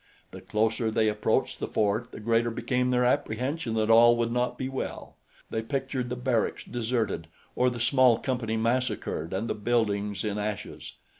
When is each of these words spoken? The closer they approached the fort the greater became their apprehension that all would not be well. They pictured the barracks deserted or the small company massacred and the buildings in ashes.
The 0.31 0.41
closer 0.41 0.89
they 0.89 1.09
approached 1.09 1.59
the 1.59 1.67
fort 1.67 2.11
the 2.11 2.19
greater 2.19 2.49
became 2.49 2.89
their 2.89 3.05
apprehension 3.05 3.75
that 3.75 3.91
all 3.91 4.17
would 4.17 4.31
not 4.31 4.57
be 4.57 4.67
well. 4.67 5.15
They 5.51 5.61
pictured 5.61 6.09
the 6.09 6.15
barracks 6.15 6.63
deserted 6.63 7.27
or 7.55 7.69
the 7.69 7.79
small 7.79 8.17
company 8.17 8.57
massacred 8.57 9.31
and 9.31 9.47
the 9.47 9.53
buildings 9.53 10.23
in 10.25 10.39
ashes. 10.39 10.93